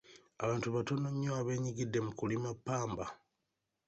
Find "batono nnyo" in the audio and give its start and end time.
0.75-1.31